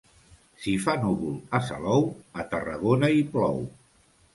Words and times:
Si 0.63 0.73
fa 0.85 0.95
núvol 1.03 1.37
a 1.59 1.61
Salou, 1.69 2.11
a 2.45 2.49
Tarragona 2.57 3.15
hi 3.19 3.25
plou. 3.37 3.67